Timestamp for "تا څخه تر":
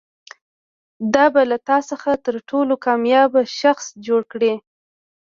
1.67-2.35